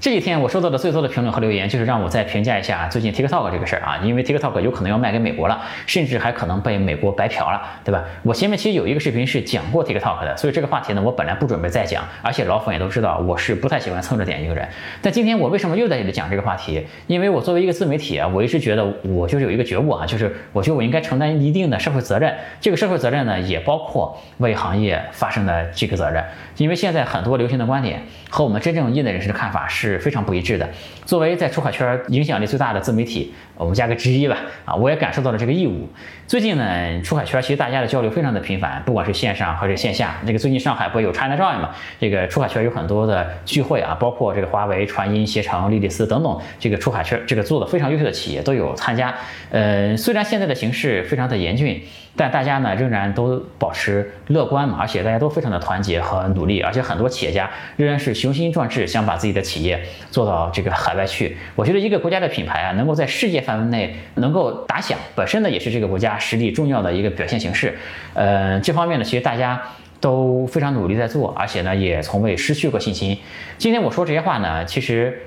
[0.00, 8.04] 这几天我收到的最多的评论和留言，就是让我再评价一下最近 TikTok 这个事儿啊，因为 TikTok 有可能要卖给美国了，甚至还可能被美国白嫖了，对吧？
[8.22, 14.68] 我前面其实有一个视频是讲过 TikTok 的，所以这个话题呢，我本来不准备再讲，而且老粉也都知道我是不太喜欢蹭着点一个人。
[15.02, 16.86] 但今天我为什么又在这里讲这个话题？
[17.08, 22.32] 因为我作为一个自媒体啊，我一直觉得我就是有一个觉悟啊，就是我觉得我应该承担一定的社会责任。
[22.60, 26.24] 这个社会责任呢，也包括为行业发生的这个责任。
[26.56, 30.68] 因为现在很多流行的观点和我们真正业内人士的看法是是非常不一致的。
[31.04, 35.88] 作为在出海圈影响力最大的自媒体，我们加个之一吧，啊，我也感受到了这个义务。
[36.28, 40.16] 最近呢，出海圈其实大家的交流非常的频繁，不管是线上还是线下。
[40.24, 41.70] 这个最近上海不是有 China Joy 嘛？
[41.98, 49.12] 这个出海圈有很多的聚会啊，包括这个华为、传音、携程、莉莉丝等等，这个出海圈这个做的非常优秀的企业都有参加。
[49.50, 51.82] 呃，虽然现在的形势非常的严峻，
[52.14, 61.36] 但大家呢仍然都保持乐观嘛，而且大家都非常的团结和努力，而且很多企业家仍然是雄心壮志，想把自己的企业做到这个海外去。
[61.56, 67.74] 我觉得一个国家的品牌啊，能够在世界范围内能够打响，本身呢也是这个国家实力重要的一个表现形式。
[68.12, 69.58] 呃，这方面呢，其实大家
[70.00, 73.18] 都非常努力在做，而且呢也从未失去过信心。
[73.56, 75.22] 今天我说这些话呢，其实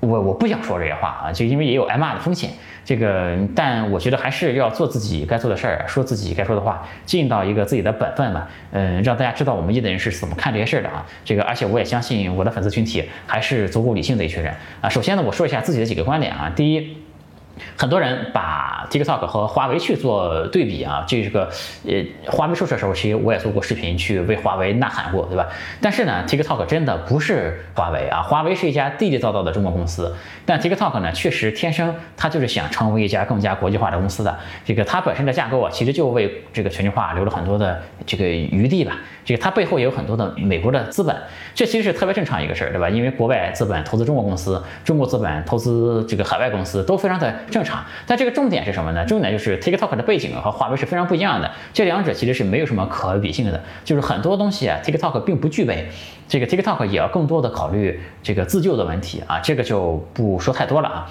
[0.00, 2.50] 我我不想说这些话啊，就因为也有挨骂的风险。
[2.84, 8.46] 这个，但我觉得还是要做自己该做的事儿，说自己该说的话，尽到一个自己的本分嘛。
[8.72, 11.06] 嗯，让大家知道我们业内人是怎么看这些事儿的啊。
[11.24, 14.52] 这个，而且我也相信我的粉丝群体还是足够理性的一群人
[14.82, 14.88] 啊。
[14.90, 16.52] 首先呢，我说一下自己的几个观点啊。
[16.54, 17.03] 第一。
[17.76, 21.48] 很多人把 TikTok 和华为去做对比啊，这个
[21.86, 25.46] 呃，华为出事的时候，其实我也做过视频去为华为呐喊过，对吧？
[25.80, 34.38] 但是呢，TikTok 真的不是华为啊，华为是一家地地道道的中国公司，但 TikTok 呢，确实天生它就是想成为一家更加国际化的公司的。
[34.64, 38.96] 这个它本身的架构啊，其实就为这个全球化留了很多的这个余地吧。
[39.24, 41.16] 这个它背后也有很多的美国的资本，
[41.54, 42.90] 这其实是特别正常一个事儿，对吧？
[42.90, 47.84] 因为国外资本投资中国公司，中国资本投资这个海外公司都非常的正常。
[48.06, 49.04] 但这个重点是什么呢？
[49.04, 53.62] 重点就是 TikTok 的背景和华为是非常不一样的，这两者其实是没有什么可比性的。
[53.84, 55.88] 就是很多东西啊，TikTok 并不具备，
[56.28, 61.10] 这个 TikTok 也要更多的考虑这个自救的问题啊，这个就不说太多了啊。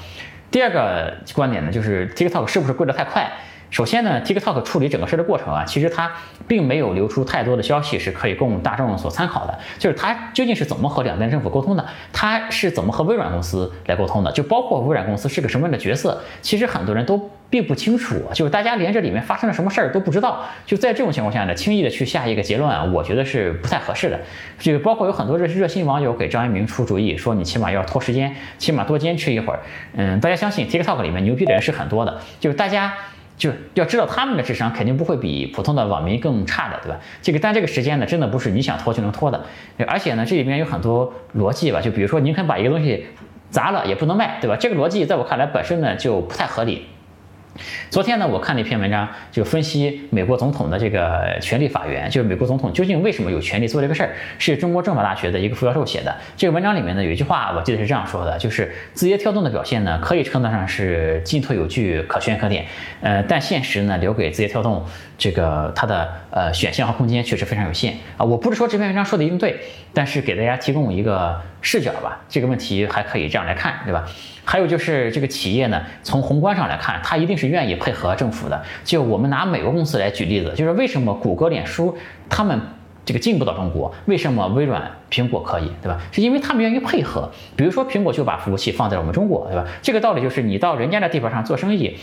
[0.51, 3.31] 第二个观点呢，就是 TikTok 是不是贵得太快？
[3.73, 6.11] 首先呢，TikTok 处理整个事儿的过程啊，其实它
[6.47, 9.59] 并没有流出太多的消息是可以供大众所参考的。
[9.79, 11.83] 就是它究竟是怎么和两边政府沟通的，
[12.13, 17.19] 它是怎么和微软公司来沟通的，就包括微软公司是个什么样的角色，其实很多人都
[17.49, 18.15] 并不清楚。
[18.31, 20.45] 就是大家连这里面发生了什么事儿都不知道。
[20.67, 24.19] 就在这种情况下呢，轻易的去下一个结论啊，我觉得是不太合适的。
[24.59, 29.59] 就包括有很多热热心网友给张一鸣出主意，说你起码要拖时间，起码多坚持一会儿。
[29.95, 32.93] 嗯，大家相信 TikTok 里面牛逼的人是很多的，就是大家。
[33.37, 36.99] 就要知道他们的智商肯定不会比普通的网民更差的，对吧？
[37.21, 39.43] 这个但这个时间呢，真的不是你想拖就能拖的，
[39.87, 43.05] 而且呢，这里面有很多逻辑吧，就比如说宁肯把一个东西
[43.49, 44.55] 砸了也不能卖，对吧？
[44.55, 46.85] 这个逻辑在我看来本身呢就不太合理。
[47.89, 56.15] 昨天呢，我看了一篇文章，就分析美国总统的这个权力法源，就是美国总统究竟为什么有权利做这个事儿，是中国政法大学的一个副教授写的。
[56.35, 62.65] 这个文章里面呢，有一句话，我记得是这样说的，就是字节跳动的表现呢，可以称得上是进退有据、可圈可点。
[63.01, 64.83] 呃，但现实呢，留给字节跳动
[65.17, 68.25] 这个它的呃选项和空间确实非常有限啊。
[68.25, 69.59] 我不是说这篇文章说的一定对，
[69.93, 72.21] 但是给大家提供一个视角吧。
[72.27, 74.05] 这个问题还可以这样来看，对吧？
[74.45, 78.63] 还有就是这个企业呢，从宏观上来看，它一定是是愿意配合政府的。
[78.83, 81.97] 就我们拿美国公司来举例子，就是为什么谷歌、脸书
[82.29, 82.59] 他们
[83.05, 85.99] 这个进不到中国，为什么微软、苹果可以，对吧？
[86.11, 87.29] 是因为他们愿意配合。
[87.57, 89.65] 比如说苹果就把服务器放在我们中国，对吧？
[89.81, 91.97] 这个道理就是你到人家的地盘上做生意，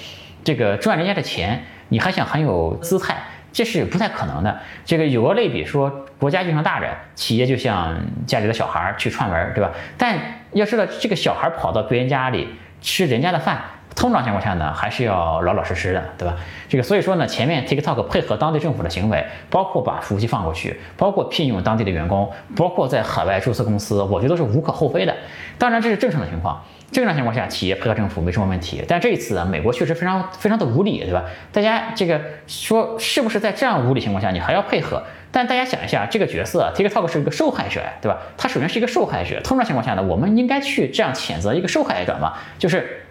[0.45, 3.17] 这个赚人家的钱，你还想很有姿态，
[3.51, 4.61] 这是不太可能的。
[4.85, 9.71] 这个有个类比说，国家就像大人，企业就像家里的小孩去串门，对吧？
[9.97, 10.19] 但
[10.53, 12.47] 要知道，这个小孩跑到别人家里
[12.83, 13.63] 吃人家的饭，
[13.97, 16.37] 通常情况下呢，还是要老老实实的，对吧？
[16.69, 25.15] 这个所以说呢，前面 TikTok 配合当地政府的行为，包括把服务器放过去，包括聘用当地的员工，包括在海外注册公司，我觉得都是无可厚非的。
[25.59, 28.83] 当然，这是正常的情况，正常情况下企业配合政府没什么问题。
[28.89, 31.25] 但这一次啊，美国确实非常非常的无理，对吧？
[31.53, 35.03] 大家这个说是不是在这样无理情况下，你还要配合？
[35.33, 38.19] 但大家想一下，这个角色 TikTok 是一个受害者呀，对吧？
[38.37, 39.41] 他首先是一个受害者。
[39.43, 42.35] 通常情况下呢，我们应该去这样谴责一个受害者嘛？
[42.59, 43.03] 就是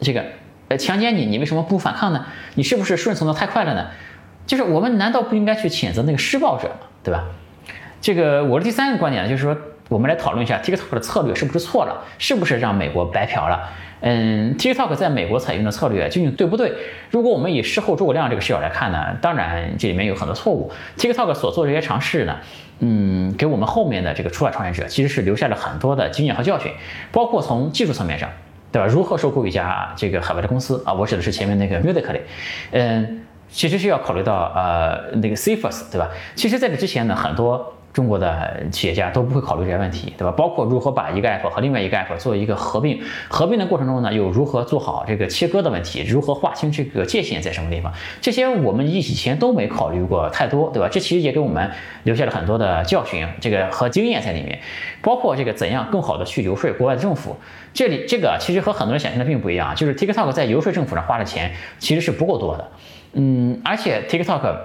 [0.00, 0.24] 这个
[0.68, 2.26] 呃强奸你，你为什么不反抗呢？
[2.54, 3.86] 你是不是顺从的太快了呢？
[4.46, 6.74] 就是我们难道不应该去谴责那个施暴者吗？
[7.02, 7.24] 对吧？
[8.00, 9.56] 这个我的第三个观点呢，就是说
[9.88, 13.68] 我们来讨论一下 TikTok 的策略是不是错了，是不是让美国白嫖了？
[14.00, 16.72] 嗯，TikTok 在美国采用的策略究竟对不对？
[17.10, 20.70] 如果我们以事后诸葛亮这个视角来看呢，当然这里面有很多错误。
[20.96, 22.36] TikTok 所做这些尝试呢，
[22.78, 26.72] 嗯，给我们后面的这个出海创业者其实是留下了很多的经验和教训，
[27.10, 28.30] 包括从技术层面上，
[28.70, 28.86] 对吧？
[28.86, 30.92] 如何收购一家这个海外的公司啊？
[30.92, 32.20] 我指的是前面那个 Musically，
[32.72, 36.10] 嗯，其实是要考虑到呃那个 c f i r s 对吧？
[36.34, 37.74] 其实在这之前呢，很多。
[37.92, 40.30] 中国的企业家都不会考虑这些问题，对吧？
[40.30, 47.92] 包括如何把一个 app 和另外一个 app 做一个合并，合并的过程中呢，又如何做好这个切割的问题，如何划清这个界限在什么地方？
[48.20, 50.88] 这些我们以前都没考虑过太多，对吧？
[50.88, 51.68] 这其实也给我们
[52.04, 54.60] 留下了很多的教训，这个和经验在里面。
[55.02, 57.34] 包括这个怎样更好的去游说国外的政府，
[57.72, 62.70] 这里这个其实和很多人想象的并不一样，就是 TikTok 在游说政府上花的钱其实是不够多的，
[63.14, 64.56] 嗯，而且 TikTok。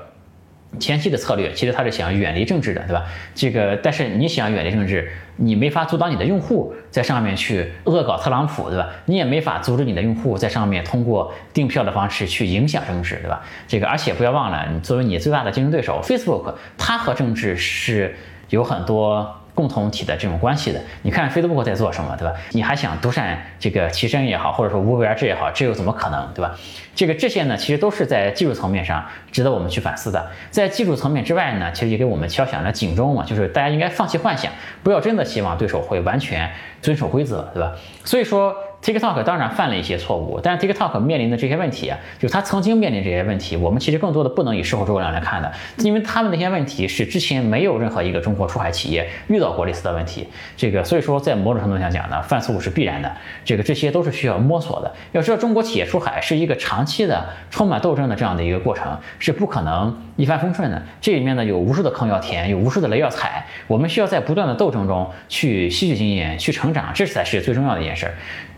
[0.80, 3.06] 前期的策略其实他是想远离政治的，对吧？
[3.36, 8.90] 这个，但是你想远离政治，你没法阻挡你的用户在上面去恶搞特朗普，对吧？
[9.06, 13.44] 你也没法阻止你的用户在上面通过订票的方式去影响政治，对吧？
[13.68, 18.16] 这个，而且不要忘了，你作为你最大的竞争对手 Facebook，它和政治是
[18.50, 19.40] 有很多。
[19.56, 22.34] 共同体的这种关系的，你看 Facebook 在做什么，对吧？
[22.52, 26.56] 你还想独善这个其身也好，或者说无为而治也好，这又怎么可能，对吧？
[26.96, 30.32] 这个这些呢，其实都是在技术层面上值得我们去反思的。
[30.50, 34.52] 在技术层面之外呢，其实也给我们敲响了警钟嘛，就是大家应该放弃幻想，
[34.82, 36.52] 不要真的希望对手会完全
[36.82, 37.74] 遵守规则，对吧？
[38.04, 38.56] 所以说。
[38.84, 50.28] TikTok 当然犯了一些错误，但是 TikTok 面临的这些问题啊，就是他曾经面临这些问题，我们其实更多的不能以事后诸葛亮来看的，因为他们那些问题是之前没有任何一个中国出海企业遇到过类似的问题。
[50.58, 53.10] 这个所以说，在某种程度上讲呢，犯错误是必然的。
[53.46, 54.94] 这个这些都是需要摸索的。
[55.14, 60.84] 要知道，中国企业出海是一个长期的、充满斗争的这样的一个过程，是不可能一帆风顺的。
[61.00, 63.46] 这里面呢，有无数的坑要填，有无数的雷要踩。
[63.68, 68.14] 我们需要在不断的斗争中去吸取经验，去成长，这才是最重要的一件事儿。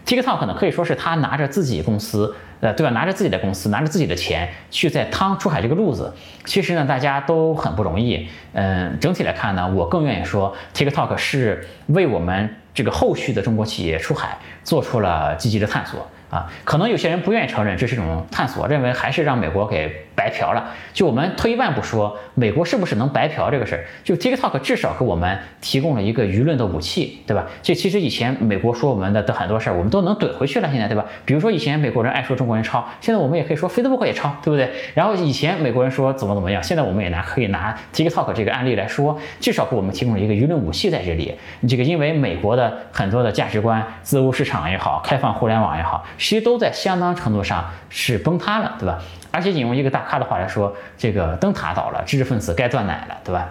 [0.06, 2.92] TikTok 呢，可以说是他拿着自己公司，呃，对吧？
[2.92, 6.14] 拿着自己的公司，拿着自己的钱去在趟出海这个路子。
[6.46, 8.28] 其实呢，大家都很不容易。
[8.54, 16.08] 嗯，整体来看呢，我更愿意说，TikTok 是为我们这个后续的中国企业出海做出了积极的探索。
[16.36, 20.66] 啊，可能有些人不愿意承认这是一种探索，认为还是让美国给白嫖了。
[20.92, 23.86] 就我们退一万步说，美国是不是能白嫖这个事儿？
[24.04, 27.46] 就 TikTok 至少给我们提供了一个舆论的武器，对吧？
[27.64, 31.06] 这其实以前美国说我们的的很多事儿，我们都能怼回去了，现在对吧？
[31.24, 34.70] 比如说以前美国人爱说中国人抄，现在我们也可以说 Facebook 也抄，对不对？
[34.94, 41.34] 然后以前美国人说怎么怎么样，现在我们也拿可以拿 TikTok 这个案例来说，至少给我们提供了一个舆论武器在这里。
[41.70, 46.04] 这个因为美国的很多的价值观，自由市场也好，开放互联网也好。
[46.26, 49.00] 其实都在相当程度上是崩塌了，对吧？
[49.30, 53.48] 而且引用一个大咖的话来说，这个灯塔倒了，知识分子该断奶了，对吧？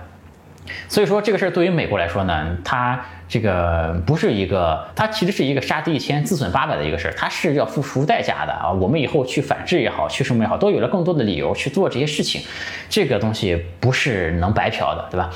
[0.88, 8.72] 所以说这个事儿对于美国来说呢，它这个不是一个，它其实是一个杀敌一千自损八百的一个事儿，它是要付出代价的啊。
[8.72, 12.42] 我们以后去反制也好，去什么也好，都有了更多的理由去做这些事情，
[12.88, 15.30] 这个东西不是能白嫖的，对吧？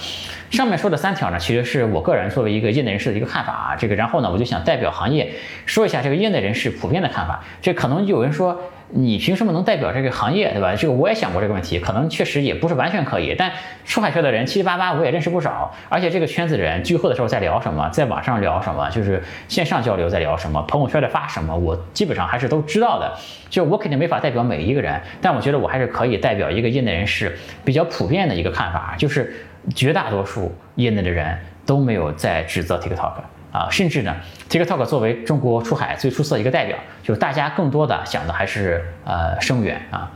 [0.50, 3.76] 上面说的三条呢，其实是我个人作为一个业内人士的一个看法啊。
[3.76, 5.30] 这个，然后呢，我就想代表行业
[5.66, 7.44] 说一下这个业内人士普遍的看法。
[7.60, 8.58] 这可能有人说，
[8.88, 10.74] 你凭什么能代表这个行业，对吧？
[10.74, 13.34] 这个我也想过这个问题，可能确实也不是完全可以。
[13.36, 13.52] 但
[13.84, 15.74] 出海圈的人七七八八，我也认识不少。
[15.90, 23.12] 而且这个圈子的人聚会的时候在聊什么，在网上聊什么，就是线上交流在聊什么，朋友圈在发什么，我基本上还是都知道的。
[23.50, 29.34] 就我肯定没法代表每一个人，但我觉得我还是可以代表一个业内人士比较普遍的一个看法，就是。
[29.74, 33.12] 绝大多数业内的人都没有在指责 TikTok
[33.50, 34.14] 啊，甚至呢
[34.48, 40.10] ，TikTok 作为中国出海最出色的一个代表，就是大家更多的想的还是呃声援啊。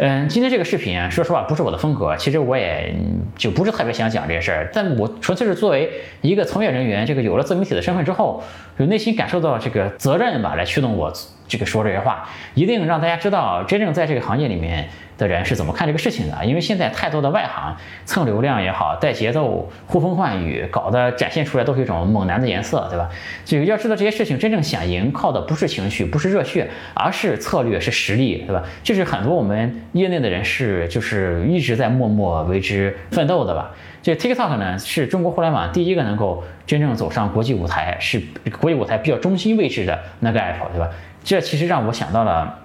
[0.00, 2.94] 嗯，今天这个视频啊，说实话不是我的风格，其实我也
[3.36, 8.42] 就不是特别想讲这些事儿，但我纯粹是作为一个从业人员，这个有了自媒体的身份之后，
[8.78, 11.12] 就内心感受到这个责任吧，来驱动我
[11.48, 14.88] 这个说这些话，一定让大家知道真正在这个行业里面。
[15.18, 16.44] 的人是怎么看这个事情的？
[16.46, 23.10] 因为现在太多的外行蹭流量也好，带节奏、呼风唤雨，搞得展现出来都是一种猛男的颜色，对吧？
[23.44, 28.62] 这个要知道这些事情真正想赢，靠的不是情绪，不是热血，而是策略，是实力，对吧？
[28.84, 33.72] 这是很多我们业内的人士就是一直在默默为之奋斗的吧？
[34.00, 38.22] 这 TikTok 呢，是中国互联网第一个能够真正走上国际舞台，是
[38.60, 40.88] 国际舞台比较中心位置的那个 Apple，对吧？
[41.24, 42.60] 这其实让我想到了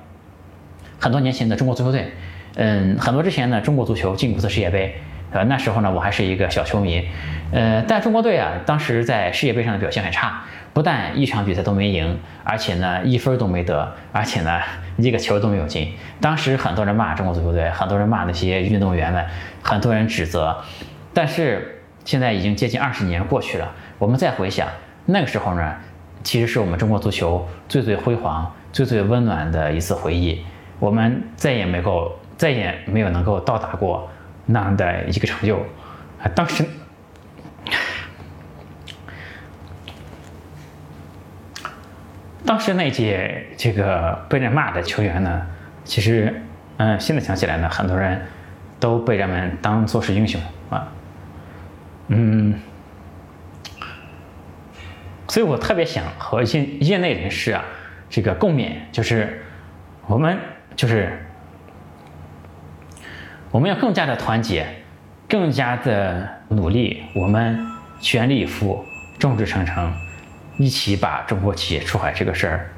[1.00, 2.14] 很多年前的中国足球队。
[2.56, 4.96] 嗯，很多之前呢，中国足球进过一次世界杯，
[5.32, 7.04] 呃，那时候呢，我还是一个小球迷，
[7.52, 14.60] 呃，但中国队啊，当时在世界杯上的表现很差，不但一场比赛都没赢，而且呢，一分都没得，而且呢，
[14.98, 15.94] 一个球都没有进。
[16.22, 19.26] 当时很多人骂中国足球队，很多人骂那些运动员们，
[19.62, 20.56] 很多人指责。
[21.14, 23.72] 但是现在已经接近二十年过去了。
[23.98, 24.68] 我们再回想
[25.06, 25.76] 那个时候呢，
[26.24, 30.44] 其实是我们中国足球最最辉煌、最最温暖的一次回忆。
[30.80, 34.10] 我们再也没够，再也没有能够到达过
[34.46, 35.58] 那样的一个成就
[36.22, 36.28] 啊！
[36.36, 36.66] 当时，
[42.46, 45.48] 当时那届这个被人骂的球员呢，
[45.86, 46.42] 其实，
[46.78, 48.22] 嗯，现在想起来呢，很多人
[48.80, 50.88] 都被人们当做是英雄啊，
[52.08, 52.54] 嗯，
[55.30, 57.64] 所以我特别想和业业内人士啊，
[58.10, 59.42] 这个共勉，就是
[60.08, 60.38] 我们
[60.76, 61.18] 就是
[63.54, 64.66] 我们要更加的团结，
[65.30, 67.64] 更加的努力，我们
[68.02, 68.84] 全力以赴，
[69.20, 69.94] 众志成城。
[70.58, 72.70] 一起把中国企业出海这个事儿，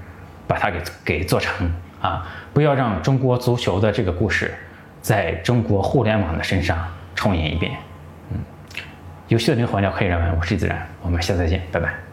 [0.46, 2.28] 把它给给做成啊！
[2.54, 4.54] 不要让中国足球的这个故事，
[5.02, 7.72] 在中国互联网的身上重演一遍。
[8.32, 8.40] 嗯，
[9.30, 12.05] 有趣的灵魂聊可以人文，我是自然，我们下次再见，拜拜。